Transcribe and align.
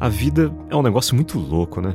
A 0.00 0.08
vida 0.08 0.50
é 0.70 0.74
um 0.74 0.80
negócio 0.80 1.14
muito 1.14 1.38
louco, 1.38 1.78
né? 1.82 1.94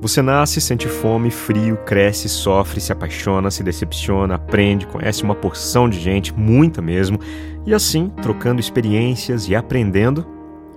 Você 0.00 0.20
nasce, 0.20 0.60
sente 0.60 0.88
fome, 0.88 1.30
frio, 1.30 1.76
cresce, 1.86 2.28
sofre, 2.28 2.80
se 2.80 2.90
apaixona, 2.90 3.48
se 3.48 3.62
decepciona, 3.62 4.34
aprende, 4.34 4.88
conhece 4.88 5.22
uma 5.22 5.36
porção 5.36 5.88
de 5.88 6.00
gente, 6.00 6.34
muita 6.34 6.82
mesmo, 6.82 7.20
e 7.64 7.72
assim, 7.72 8.08
trocando 8.20 8.60
experiências 8.60 9.48
e 9.48 9.54
aprendendo, 9.54 10.26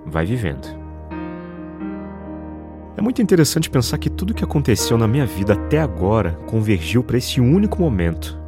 vai 0.06 0.24
vivendo. 0.24 0.68
É 2.96 3.02
muito 3.02 3.20
interessante 3.20 3.68
pensar 3.68 3.98
que 3.98 4.08
tudo 4.08 4.32
que 4.32 4.44
aconteceu 4.44 4.96
na 4.96 5.08
minha 5.08 5.26
vida 5.26 5.54
até 5.54 5.80
agora 5.80 6.38
convergiu 6.46 7.02
para 7.02 7.18
esse 7.18 7.40
único 7.40 7.80
momento. 7.82 8.38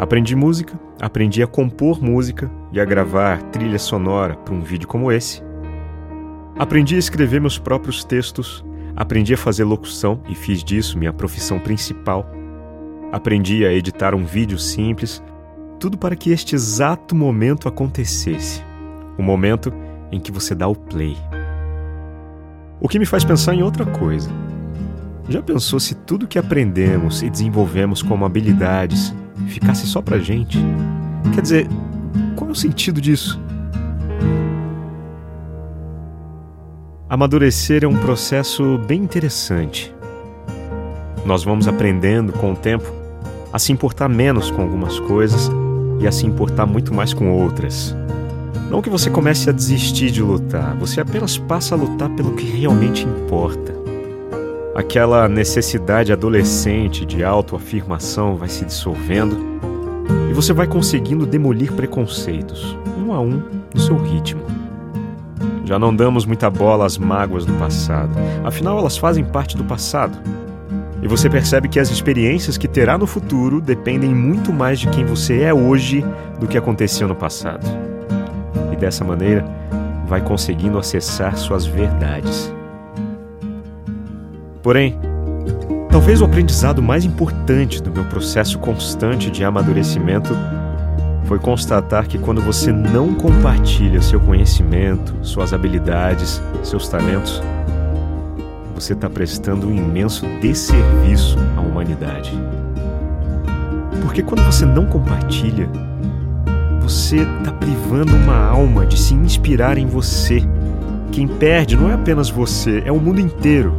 Aprendi 0.00 0.34
música, 0.34 0.78
aprendi 1.00 1.44
a 1.44 1.46
compor 1.46 2.02
música 2.02 2.50
e 2.72 2.80
a 2.80 2.84
gravar 2.84 3.40
trilha 3.44 3.78
sonora 3.78 4.34
para 4.34 4.52
um 4.52 4.60
vídeo 4.60 4.88
como 4.88 5.12
esse. 5.12 5.47
Aprendi 6.58 6.96
a 6.96 6.98
escrever 6.98 7.40
meus 7.40 7.56
próprios 7.56 8.02
textos, 8.02 8.64
aprendi 8.96 9.32
a 9.32 9.38
fazer 9.38 9.62
locução 9.62 10.20
e 10.28 10.34
fiz 10.34 10.64
disso 10.64 10.98
minha 10.98 11.12
profissão 11.12 11.56
principal. 11.60 12.28
Aprendi 13.12 13.64
a 13.64 13.72
editar 13.72 14.12
um 14.12 14.24
vídeo 14.24 14.58
simples, 14.58 15.22
tudo 15.78 15.96
para 15.96 16.16
que 16.16 16.30
este 16.30 16.56
exato 16.56 17.14
momento 17.14 17.68
acontecesse. 17.68 18.60
O 19.16 19.22
momento 19.22 19.72
em 20.10 20.18
que 20.18 20.32
você 20.32 20.52
dá 20.52 20.66
o 20.66 20.74
play. 20.74 21.16
O 22.80 22.88
que 22.88 22.98
me 22.98 23.06
faz 23.06 23.24
pensar 23.24 23.54
em 23.54 23.62
outra 23.62 23.86
coisa. 23.86 24.28
Já 25.28 25.40
pensou 25.40 25.78
se 25.78 25.94
tudo 25.94 26.26
que 26.26 26.40
aprendemos 26.40 27.22
e 27.22 27.30
desenvolvemos 27.30 28.02
como 28.02 28.24
habilidades 28.24 29.14
ficasse 29.46 29.86
só 29.86 30.02
pra 30.02 30.18
gente? 30.18 30.58
Quer 31.34 31.40
dizer, 31.40 31.68
qual 32.34 32.48
é 32.48 32.52
o 32.52 32.56
sentido 32.56 33.00
disso? 33.00 33.40
Amadurecer 37.10 37.84
é 37.84 37.88
um 37.88 37.96
processo 37.96 38.76
bem 38.86 39.02
interessante. 39.02 39.94
Nós 41.24 41.42
vamos 41.42 41.66
aprendendo 41.66 42.34
com 42.34 42.52
o 42.52 42.56
tempo 42.56 42.92
a 43.50 43.58
se 43.58 43.72
importar 43.72 44.10
menos 44.10 44.50
com 44.50 44.60
algumas 44.60 45.00
coisas 45.00 45.50
e 46.02 46.06
a 46.06 46.12
se 46.12 46.26
importar 46.26 46.66
muito 46.66 46.92
mais 46.92 47.14
com 47.14 47.32
outras. 47.32 47.96
Não 48.68 48.82
que 48.82 48.90
você 48.90 49.08
comece 49.08 49.48
a 49.48 49.54
desistir 49.54 50.10
de 50.10 50.22
lutar, 50.22 50.76
você 50.76 51.00
apenas 51.00 51.38
passa 51.38 51.74
a 51.74 51.78
lutar 51.78 52.10
pelo 52.10 52.34
que 52.34 52.44
realmente 52.44 53.06
importa. 53.06 53.74
Aquela 54.74 55.26
necessidade 55.30 56.12
adolescente 56.12 57.06
de 57.06 57.24
autoafirmação 57.24 58.36
vai 58.36 58.50
se 58.50 58.66
dissolvendo 58.66 59.34
e 60.28 60.34
você 60.34 60.52
vai 60.52 60.66
conseguindo 60.66 61.24
demolir 61.24 61.72
preconceitos, 61.72 62.76
um 62.98 63.14
a 63.14 63.20
um, 63.20 63.42
no 63.72 63.80
seu 63.80 63.96
ritmo. 63.96 64.57
Já 65.64 65.78
não 65.78 65.94
damos 65.94 66.24
muita 66.24 66.48
bola 66.48 66.86
às 66.86 66.96
mágoas 66.96 67.44
do 67.44 67.52
passado, 67.54 68.10
afinal 68.44 68.78
elas 68.78 68.96
fazem 68.96 69.24
parte 69.24 69.56
do 69.56 69.64
passado. 69.64 70.18
E 71.00 71.06
você 71.06 71.30
percebe 71.30 71.68
que 71.68 71.78
as 71.78 71.90
experiências 71.90 72.58
que 72.58 72.66
terá 72.66 72.98
no 72.98 73.06
futuro 73.06 73.60
dependem 73.60 74.14
muito 74.14 74.52
mais 74.52 74.80
de 74.80 74.88
quem 74.88 75.04
você 75.04 75.42
é 75.42 75.54
hoje 75.54 76.04
do 76.40 76.48
que 76.48 76.58
aconteceu 76.58 77.06
no 77.06 77.14
passado. 77.14 77.64
E 78.72 78.76
dessa 78.76 79.04
maneira, 79.04 79.44
vai 80.08 80.20
conseguindo 80.20 80.78
acessar 80.78 81.36
suas 81.36 81.66
verdades. 81.66 82.52
Porém, 84.62 84.98
talvez 85.90 86.20
o 86.20 86.24
aprendizado 86.24 86.82
mais 86.82 87.04
importante 87.04 87.82
do 87.82 87.92
meu 87.92 88.04
processo 88.04 88.58
constante 88.58 89.30
de 89.30 89.44
amadurecimento 89.44 90.34
foi 91.28 91.38
constatar 91.38 92.08
que 92.08 92.18
quando 92.18 92.40
você 92.40 92.72
não 92.72 93.12
compartilha 93.12 94.00
seu 94.00 94.18
conhecimento, 94.18 95.14
suas 95.20 95.52
habilidades, 95.52 96.42
seus 96.62 96.88
talentos, 96.88 97.42
você 98.74 98.94
está 98.94 99.10
prestando 99.10 99.68
um 99.68 99.74
imenso 99.74 100.24
desserviço 100.40 101.36
à 101.54 101.60
humanidade. 101.60 102.32
Porque 104.00 104.22
quando 104.22 104.42
você 104.42 104.64
não 104.64 104.86
compartilha, 104.86 105.68
você 106.80 107.16
está 107.16 107.52
privando 107.52 108.16
uma 108.16 108.46
alma 108.46 108.86
de 108.86 108.98
se 108.98 109.12
inspirar 109.12 109.76
em 109.76 109.86
você. 109.86 110.42
Quem 111.12 111.28
perde 111.28 111.76
não 111.76 111.90
é 111.90 111.92
apenas 111.92 112.30
você, 112.30 112.82
é 112.86 112.90
o 112.90 112.98
mundo 112.98 113.20
inteiro. 113.20 113.74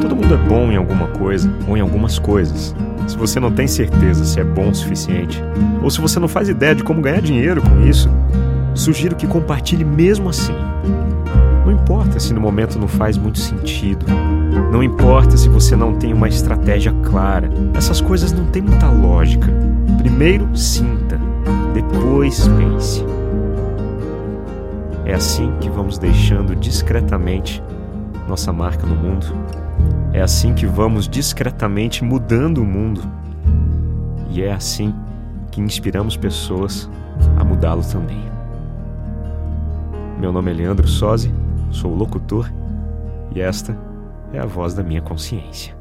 Todo 0.00 0.14
mundo 0.14 0.32
é 0.32 0.48
bom 0.48 0.70
em 0.70 0.76
alguma 0.76 1.08
coisa 1.08 1.52
ou 1.66 1.76
em 1.76 1.80
algumas 1.80 2.16
coisas. 2.16 2.76
Se 3.06 3.16
você 3.16 3.38
não 3.38 3.52
tem 3.52 3.66
certeza 3.66 4.24
se 4.24 4.40
é 4.40 4.44
bom 4.44 4.70
o 4.70 4.74
suficiente, 4.74 5.42
ou 5.82 5.90
se 5.90 6.00
você 6.00 6.18
não 6.18 6.28
faz 6.28 6.48
ideia 6.48 6.74
de 6.74 6.82
como 6.82 7.00
ganhar 7.00 7.20
dinheiro 7.20 7.62
com 7.62 7.86
isso, 7.86 8.10
sugiro 8.74 9.14
que 9.14 9.26
compartilhe 9.26 9.84
mesmo 9.84 10.28
assim. 10.28 10.54
Não 11.64 11.72
importa 11.72 12.18
se 12.18 12.34
no 12.34 12.40
momento 12.40 12.78
não 12.78 12.88
faz 12.88 13.16
muito 13.16 13.38
sentido. 13.38 14.06
Não 14.72 14.82
importa 14.82 15.36
se 15.36 15.48
você 15.48 15.76
não 15.76 15.94
tem 15.94 16.12
uma 16.12 16.28
estratégia 16.28 16.92
clara. 17.04 17.48
Essas 17.74 18.00
coisas 18.00 18.32
não 18.32 18.46
têm 18.46 18.62
muita 18.62 18.88
lógica. 18.88 19.52
Primeiro 19.98 20.56
sinta, 20.56 21.20
depois 21.74 22.48
pense. 22.48 23.04
É 25.04 25.14
assim 25.14 25.52
que 25.60 25.70
vamos 25.70 25.98
deixando 25.98 26.54
discretamente 26.56 27.62
nossa 28.28 28.52
marca 28.52 28.84
no 28.86 28.96
mundo 28.96 29.26
é 30.12 30.20
assim 30.20 30.54
que 30.54 30.66
vamos 30.66 31.08
discretamente 31.08 32.04
mudando 32.04 32.58
o 32.58 32.64
mundo. 32.64 33.02
E 34.30 34.42
é 34.42 34.52
assim 34.52 34.94
que 35.50 35.60
inspiramos 35.60 36.16
pessoas 36.16 36.90
a 37.38 37.44
mudá-lo 37.44 37.82
também. 37.82 38.24
Meu 40.18 40.32
nome 40.32 40.50
é 40.50 40.54
Leandro 40.54 40.88
Sozzi, 40.88 41.32
sou 41.70 41.94
locutor 41.94 42.50
e 43.34 43.40
esta 43.40 43.76
é 44.32 44.38
a 44.38 44.46
voz 44.46 44.74
da 44.74 44.82
minha 44.82 45.02
consciência. 45.02 45.74